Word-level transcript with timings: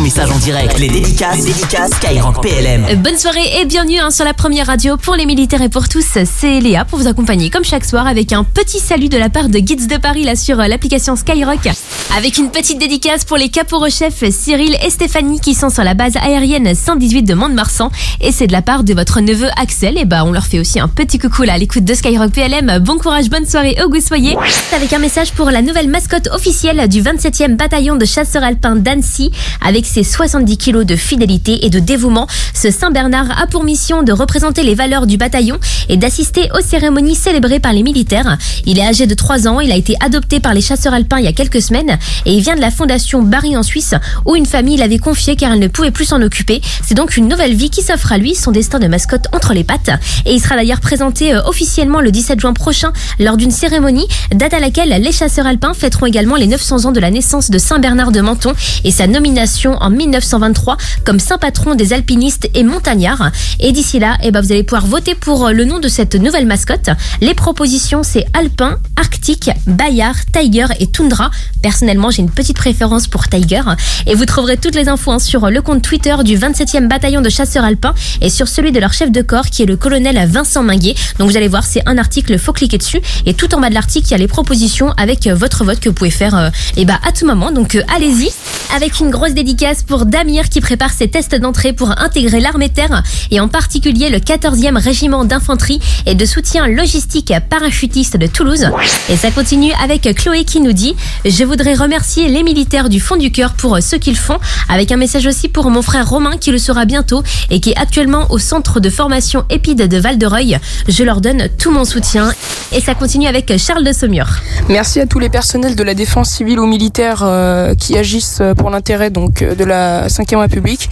message 0.00 0.30
en 0.30 0.38
direct. 0.38 0.78
Les 0.78 0.88
dédicaces, 0.88 1.38
les 1.38 1.52
dédicaces 1.52 1.90
Skyrock 1.92 2.40
PLM. 2.40 2.86
Euh, 2.88 2.94
Bonne 2.96 3.18
soirée 3.18 3.60
et 3.60 3.66
bienvenue 3.66 3.98
hein, 3.98 4.10
sur 4.10 4.24
la 4.24 4.32
première 4.32 4.66
radio 4.66 4.96
pour 4.96 5.14
les 5.14 5.26
militaires 5.26 5.60
et 5.60 5.68
pour 5.68 5.88
tous. 5.88 6.06
C'est 6.24 6.60
Léa 6.60 6.86
pour 6.86 6.98
vous 6.98 7.06
accompagner 7.06 7.50
comme 7.50 7.64
chaque 7.64 7.84
soir 7.84 8.06
avec 8.06 8.32
un 8.32 8.42
petit 8.42 8.78
salut 8.78 9.10
de 9.10 9.18
la 9.18 9.28
part 9.28 9.50
de 9.50 9.58
Guides 9.58 9.88
de 9.88 9.96
Paris 9.98 10.24
là 10.24 10.36
sur 10.36 10.58
euh, 10.58 10.68
l'application 10.68 11.16
Skyrock. 11.16 11.68
Avec 12.16 12.38
une 12.38 12.50
petite 12.50 12.78
dédicace 12.78 13.24
pour 13.24 13.36
les 13.36 13.50
caporaux-chefs 13.50 14.24
Cyril 14.30 14.74
et 14.82 14.88
Stéphanie 14.88 15.38
qui 15.38 15.54
sont 15.54 15.68
sur 15.68 15.84
la 15.84 15.92
base 15.92 16.16
aérienne 16.16 16.74
118 16.74 17.22
de 17.24 17.34
Mont-de-Marsan. 17.34 17.90
Et 18.22 18.32
c'est 18.32 18.46
de 18.46 18.52
la 18.52 18.62
part 18.62 18.84
de 18.84 18.94
votre 18.94 19.20
neveu 19.20 19.48
Axel. 19.56 19.98
Et 19.98 20.06
bah 20.06 20.24
on 20.24 20.32
leur 20.32 20.46
fait 20.46 20.60
aussi 20.60 20.80
un 20.80 20.88
petit 20.88 21.18
coucou 21.18 21.42
là 21.42 21.54
à 21.54 21.58
l'écoute 21.58 21.84
de 21.84 21.92
Skyrock 21.92 22.32
PLM. 22.32 22.78
Bon 22.78 22.96
courage, 22.96 23.28
bonne 23.28 23.46
soirée 23.46 23.76
au 23.84 23.90
goût 23.90 24.00
soyez. 24.00 24.34
Avec 24.74 24.92
un 24.94 24.98
message 24.98 25.32
pour 25.32 25.50
la 25.50 25.60
nouvelle 25.60 25.88
mascotte 25.88 26.28
officielle 26.32 26.88
du 26.88 27.02
27e 27.02 27.56
bataillon 27.56 27.96
de 27.96 28.06
chasseurs 28.06 28.44
alpins 28.44 28.76
d'Annecy. 28.76 29.30
Avec 29.60 29.89
ses 29.90 30.04
70 30.04 30.56
kilos 30.56 30.86
de 30.86 30.94
fidélité 30.94 31.66
et 31.66 31.70
de 31.70 31.80
dévouement, 31.80 32.28
ce 32.54 32.70
Saint-Bernard 32.70 33.42
a 33.42 33.48
pour 33.48 33.64
mission 33.64 34.04
de 34.04 34.12
représenter 34.12 34.62
les 34.62 34.76
valeurs 34.76 35.06
du 35.06 35.16
bataillon 35.16 35.58
et 35.88 35.96
d'assister 35.96 36.48
aux 36.56 36.62
cérémonies 36.62 37.16
célébrées 37.16 37.58
par 37.58 37.72
les 37.72 37.82
militaires. 37.82 38.38
Il 38.66 38.78
est 38.78 38.86
âgé 38.86 39.08
de 39.08 39.14
3 39.14 39.48
ans, 39.48 39.58
il 39.58 39.72
a 39.72 39.76
été 39.76 39.96
adopté 39.98 40.38
par 40.38 40.54
les 40.54 40.60
chasseurs 40.60 40.94
alpins 40.94 41.18
il 41.18 41.24
y 41.24 41.28
a 41.28 41.32
quelques 41.32 41.60
semaines 41.60 41.98
et 42.24 42.32
il 42.32 42.40
vient 42.40 42.54
de 42.54 42.60
la 42.60 42.70
fondation 42.70 43.22
Barry 43.22 43.56
en 43.56 43.64
Suisse 43.64 43.94
où 44.26 44.36
une 44.36 44.46
famille 44.46 44.76
l'avait 44.76 44.98
confié 44.98 45.34
car 45.34 45.52
elle 45.52 45.58
ne 45.58 45.66
pouvait 45.66 45.90
plus 45.90 46.04
s'en 46.04 46.22
occuper. 46.22 46.60
C'est 46.86 46.94
donc 46.94 47.16
une 47.16 47.26
nouvelle 47.26 47.54
vie 47.54 47.70
qui 47.70 47.82
s'offre 47.82 48.12
à 48.12 48.18
lui, 48.18 48.36
son 48.36 48.52
destin 48.52 48.78
de 48.78 48.86
mascotte 48.86 49.26
entre 49.32 49.54
les 49.54 49.64
pattes. 49.64 49.90
Et 50.24 50.34
il 50.34 50.40
sera 50.40 50.54
d'ailleurs 50.54 50.80
présenté 50.80 51.34
euh, 51.34 51.42
officiellement 51.46 52.00
le 52.00 52.12
17 52.12 52.38
juin 52.38 52.52
prochain 52.52 52.92
lors 53.18 53.36
d'une 53.36 53.50
cérémonie, 53.50 54.06
date 54.32 54.54
à 54.54 54.60
laquelle 54.60 55.02
les 55.02 55.12
chasseurs 55.12 55.46
alpins 55.46 55.74
fêteront 55.74 56.06
également 56.06 56.36
les 56.36 56.46
900 56.46 56.84
ans 56.84 56.92
de 56.92 57.00
la 57.00 57.10
naissance 57.10 57.50
de 57.50 57.58
Saint-Bernard 57.58 58.12
de 58.12 58.20
Menton 58.20 58.52
et 58.84 58.92
sa 58.92 59.08
nomination 59.08 59.79
en 59.80 59.90
1923 59.90 60.76
comme 61.04 61.18
saint 61.18 61.38
patron 61.38 61.74
des 61.74 61.92
alpinistes 61.92 62.48
et 62.54 62.62
montagnards. 62.62 63.30
Et 63.58 63.72
d'ici 63.72 63.98
là, 63.98 64.16
eh 64.22 64.30
ben, 64.30 64.40
vous 64.40 64.52
allez 64.52 64.62
pouvoir 64.62 64.86
voter 64.86 65.14
pour 65.14 65.46
euh, 65.46 65.52
le 65.52 65.64
nom 65.64 65.78
de 65.78 65.88
cette 65.88 66.14
nouvelle 66.14 66.46
mascotte. 66.46 66.90
Les 67.20 67.34
propositions, 67.34 68.02
c'est 68.02 68.26
Alpin, 68.34 68.78
Arctique, 68.96 69.50
Bayard, 69.66 70.16
Tiger 70.32 70.66
et 70.78 70.86
Tundra. 70.86 71.30
Personnellement, 71.62 72.10
j'ai 72.10 72.22
une 72.22 72.30
petite 72.30 72.56
préférence 72.56 73.06
pour 73.06 73.28
Tiger. 73.28 73.62
Et 74.06 74.14
vous 74.14 74.26
trouverez 74.26 74.56
toutes 74.56 74.74
les 74.74 74.88
infos 74.88 75.12
hein, 75.12 75.18
sur 75.18 75.50
le 75.50 75.62
compte 75.62 75.82
Twitter 75.82 76.14
du 76.24 76.36
27e 76.36 76.88
bataillon 76.88 77.20
de 77.20 77.28
chasseurs 77.28 77.64
alpins 77.64 77.94
et 78.20 78.30
sur 78.30 78.48
celui 78.48 78.72
de 78.72 78.80
leur 78.80 78.92
chef 78.92 79.10
de 79.10 79.22
corps 79.22 79.46
qui 79.46 79.62
est 79.62 79.66
le 79.66 79.76
colonel 79.76 80.28
Vincent 80.28 80.62
Minguet. 80.62 80.94
Donc 81.18 81.30
vous 81.30 81.36
allez 81.36 81.48
voir, 81.48 81.64
c'est 81.64 81.82
un 81.86 81.98
article, 81.98 82.38
faut 82.38 82.52
cliquer 82.52 82.78
dessus. 82.78 83.00
Et 83.26 83.34
tout 83.34 83.54
en 83.54 83.60
bas 83.60 83.68
de 83.68 83.74
l'article, 83.74 84.06
il 84.08 84.10
y 84.12 84.14
a 84.14 84.18
les 84.18 84.28
propositions 84.28 84.92
avec 84.96 85.26
euh, 85.26 85.34
votre 85.34 85.64
vote 85.64 85.80
que 85.80 85.88
vous 85.88 85.94
pouvez 85.94 86.10
faire 86.10 86.36
euh, 86.36 86.50
eh 86.76 86.84
ben, 86.84 86.98
à 87.06 87.12
tout 87.12 87.26
moment. 87.26 87.50
Donc 87.50 87.76
allez-y. 87.94 88.30
Avec 88.74 89.00
une 89.00 89.10
grosse 89.10 89.34
dédicace 89.34 89.59
pour 89.86 90.06
Damir 90.06 90.48
qui 90.48 90.62
prépare 90.62 90.90
ses 90.90 91.08
tests 91.08 91.34
d'entrée 91.34 91.74
pour 91.74 91.90
intégrer 92.00 92.40
l'armée 92.40 92.70
terre 92.70 93.02
et 93.30 93.40
en 93.40 93.48
particulier 93.48 94.08
le 94.08 94.16
14e 94.16 94.78
régiment 94.78 95.26
d'infanterie 95.26 95.80
et 96.06 96.14
de 96.14 96.24
soutien 96.24 96.66
logistique 96.66 97.34
parachutiste 97.50 98.16
de 98.16 98.26
Toulouse. 98.26 98.70
Et 99.10 99.16
ça 99.16 99.30
continue 99.30 99.72
avec 99.84 100.14
Chloé 100.14 100.44
qui 100.44 100.60
nous 100.60 100.72
dit 100.72 100.96
Je 101.26 101.44
voudrais 101.44 101.74
remercier 101.74 102.28
les 102.28 102.42
militaires 102.42 102.88
du 102.88 103.00
fond 103.00 103.16
du 103.16 103.32
cœur 103.32 103.52
pour 103.52 103.78
ce 103.82 103.96
qu'ils 103.96 104.16
font, 104.16 104.38
avec 104.70 104.92
un 104.92 104.96
message 104.96 105.26
aussi 105.26 105.48
pour 105.48 105.68
mon 105.68 105.82
frère 105.82 106.08
Romain 106.08 106.38
qui 106.38 106.52
le 106.52 106.58
sera 106.58 106.86
bientôt 106.86 107.22
et 107.50 107.60
qui 107.60 107.72
est 107.72 107.78
actuellement 107.78 108.30
au 108.30 108.38
centre 108.38 108.80
de 108.80 108.88
formation 108.88 109.44
épide 109.50 109.88
de 109.88 109.98
Val-de-Reuil. 109.98 110.58
Je 110.88 111.04
leur 111.04 111.20
donne 111.20 111.48
tout 111.58 111.70
mon 111.70 111.84
soutien. 111.84 112.32
Et 112.72 112.80
ça 112.80 112.94
continue 112.94 113.26
avec 113.26 113.54
Charles 113.58 113.84
de 113.84 113.92
Saumur. 113.92 114.26
Merci 114.68 115.00
à 115.00 115.06
tous 115.06 115.18
les 115.18 115.28
personnels 115.28 115.76
de 115.76 115.82
la 115.82 115.94
défense 115.94 116.30
civile 116.30 116.60
ou 116.60 116.66
militaire 116.66 117.22
euh, 117.24 117.74
qui 117.74 117.98
agissent 117.98 118.38
euh, 118.40 118.54
pour 118.54 118.70
l'intérêt 118.70 119.10
donc 119.10 119.42
euh, 119.42 119.49
de 119.56 119.64
la 119.64 120.08
5 120.08 120.32
République, 120.36 120.88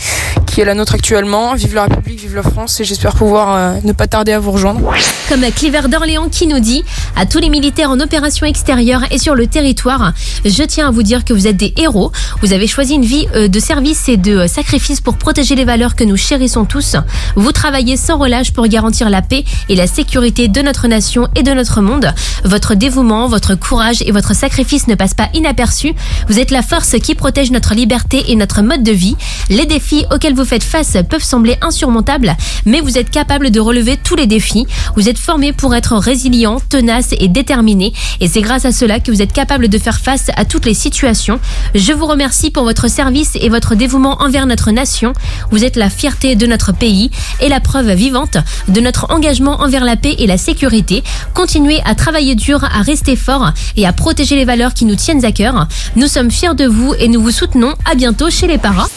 qui 0.58 0.62
est 0.62 0.64
la 0.64 0.74
nôtre 0.74 0.96
actuellement. 0.96 1.54
Vive 1.54 1.76
la 1.76 1.84
République, 1.84 2.18
vive 2.18 2.34
la 2.34 2.42
France 2.42 2.80
et 2.80 2.84
j'espère 2.84 3.14
pouvoir 3.14 3.54
euh, 3.54 3.80
ne 3.84 3.92
pas 3.92 4.08
tarder 4.08 4.32
à 4.32 4.40
vous 4.40 4.50
rejoindre. 4.50 4.80
Comme 5.28 5.42
Cliver 5.54 5.82
d'Orléans 5.88 6.28
qui 6.28 6.48
nous 6.48 6.58
dit 6.58 6.82
à 7.14 7.26
tous 7.26 7.38
les 7.38 7.48
militaires 7.48 7.90
en 7.90 8.00
opération 8.00 8.44
extérieure 8.44 9.02
et 9.12 9.18
sur 9.18 9.36
le 9.36 9.46
territoire, 9.46 10.14
je 10.44 10.62
tiens 10.64 10.88
à 10.88 10.90
vous 10.90 11.04
dire 11.04 11.24
que 11.24 11.32
vous 11.32 11.46
êtes 11.46 11.56
des 11.56 11.74
héros. 11.76 12.10
Vous 12.42 12.52
avez 12.52 12.66
choisi 12.66 12.94
une 12.94 13.04
vie 13.04 13.28
euh, 13.36 13.46
de 13.46 13.60
service 13.60 14.08
et 14.08 14.16
de 14.16 14.36
euh, 14.36 14.46
sacrifice 14.48 15.00
pour 15.00 15.16
protéger 15.16 15.54
les 15.54 15.64
valeurs 15.64 15.94
que 15.94 16.02
nous 16.02 16.16
chérissons 16.16 16.64
tous. 16.64 16.96
Vous 17.36 17.52
travaillez 17.52 17.96
sans 17.96 18.18
relâche 18.18 18.52
pour 18.52 18.66
garantir 18.66 19.10
la 19.10 19.22
paix 19.22 19.44
et 19.68 19.76
la 19.76 19.86
sécurité 19.86 20.48
de 20.48 20.60
notre 20.60 20.88
nation 20.88 21.28
et 21.36 21.44
de 21.44 21.52
notre 21.52 21.82
monde. 21.82 22.12
Votre 22.42 22.74
dévouement, 22.74 23.28
votre 23.28 23.54
courage 23.54 24.02
et 24.02 24.10
votre 24.10 24.34
sacrifice 24.34 24.88
ne 24.88 24.96
passent 24.96 25.14
pas 25.14 25.28
inaperçus. 25.34 25.94
Vous 26.28 26.40
êtes 26.40 26.50
la 26.50 26.62
force 26.62 26.96
qui 27.00 27.14
protège 27.14 27.52
notre 27.52 27.74
liberté 27.74 28.24
et 28.32 28.34
notre 28.34 28.62
mode 28.62 28.82
de 28.82 28.90
vie. 28.90 29.14
Les 29.50 29.64
défis 29.64 30.04
auxquels 30.10 30.34
vous 30.34 30.47
faites 30.48 30.64
face 30.64 30.96
peuvent 31.08 31.22
sembler 31.22 31.58
insurmontables, 31.60 32.34
mais 32.64 32.80
vous 32.80 32.96
êtes 32.96 33.10
capable 33.10 33.50
de 33.50 33.60
relever 33.60 33.98
tous 34.02 34.16
les 34.16 34.26
défis. 34.26 34.66
Vous 34.96 35.10
êtes 35.10 35.18
formé 35.18 35.52
pour 35.52 35.74
être 35.74 35.94
résilient, 35.96 36.58
tenace 36.70 37.14
et 37.18 37.28
déterminé. 37.28 37.92
Et 38.20 38.28
c'est 38.28 38.40
grâce 38.40 38.64
à 38.64 38.72
cela 38.72 38.98
que 38.98 39.10
vous 39.10 39.20
êtes 39.20 39.34
capable 39.34 39.68
de 39.68 39.76
faire 39.76 40.00
face 40.00 40.30
à 40.36 40.46
toutes 40.46 40.64
les 40.64 40.72
situations. 40.72 41.38
Je 41.74 41.92
vous 41.92 42.06
remercie 42.06 42.50
pour 42.50 42.64
votre 42.64 42.88
service 42.88 43.36
et 43.38 43.50
votre 43.50 43.74
dévouement 43.74 44.22
envers 44.22 44.46
notre 44.46 44.70
nation. 44.70 45.12
Vous 45.50 45.64
êtes 45.64 45.76
la 45.76 45.90
fierté 45.90 46.34
de 46.34 46.46
notre 46.46 46.72
pays 46.72 47.10
et 47.40 47.50
la 47.50 47.60
preuve 47.60 47.92
vivante 47.92 48.38
de 48.68 48.80
notre 48.80 49.10
engagement 49.10 49.60
envers 49.60 49.84
la 49.84 49.96
paix 49.96 50.16
et 50.18 50.26
la 50.26 50.38
sécurité. 50.38 51.04
Continuez 51.34 51.82
à 51.84 51.94
travailler 51.94 52.34
dur, 52.34 52.64
à 52.64 52.80
rester 52.80 53.16
fort 53.16 53.50
et 53.76 53.86
à 53.86 53.92
protéger 53.92 54.34
les 54.36 54.46
valeurs 54.46 54.72
qui 54.72 54.86
nous 54.86 54.96
tiennent 54.96 55.26
à 55.26 55.32
cœur. 55.32 55.68
Nous 55.94 56.08
sommes 56.08 56.30
fiers 56.30 56.54
de 56.54 56.64
vous 56.64 56.94
et 56.98 57.08
nous 57.08 57.20
vous 57.20 57.32
soutenons. 57.32 57.74
À 57.84 57.94
bientôt 57.94 58.30
chez 58.30 58.46
les 58.46 58.58
paras. 58.58 58.88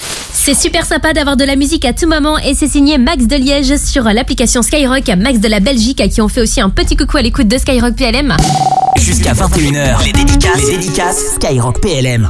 C'est 0.44 0.56
super 0.56 0.88
sympa 0.88 1.14
d'avoir 1.14 1.38
de 1.38 1.44
la 1.44 1.56
musique 1.56 1.86
à 1.86 1.94
tout 1.94 2.08
moment 2.08 2.40
et 2.40 2.56
c'est 2.56 2.68
signé 2.68 2.98
Max 2.98 3.28
de 3.28 3.36
Liège 3.36 3.76
sur 3.76 4.06
l'application 4.06 4.64
Skyrock, 4.64 5.08
Max 5.16 5.40
de 5.40 5.48
la 5.48 5.60
Belgique 5.60 6.02
à 6.02 6.08
qui 6.08 6.20
on 6.20 6.28
fait 6.28 6.42
aussi 6.42 6.60
un 6.60 6.72
petit 6.72 6.96
coucou 6.96 7.18
à 7.18 7.22
l'écoute 7.22 7.48
de 7.48 7.60
Skyrock 7.60 7.96
PLM. 7.96 8.36
Jusqu'à 8.98 9.34
21h, 9.34 10.04
les 10.04 10.14
dédicaces, 10.14 10.64
les 10.66 10.78
dédicaces 10.78 11.36
Skyrock 11.36 11.80
PLM. 11.80 12.28